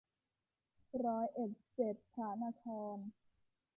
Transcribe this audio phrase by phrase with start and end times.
[1.05, 2.63] ร้อยเอ็ดเจ็ดพระนค
[2.95, 2.97] ร